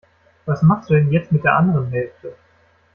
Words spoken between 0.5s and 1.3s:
machst du denn